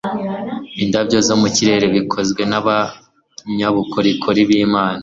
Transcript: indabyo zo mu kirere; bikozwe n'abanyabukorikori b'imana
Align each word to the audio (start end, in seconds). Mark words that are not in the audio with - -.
indabyo 0.83 1.17
zo 1.27 1.35
mu 1.41 1.47
kirere; 1.55 1.85
bikozwe 1.95 2.41
n'abanyabukorikori 2.51 4.41
b'imana 4.49 4.99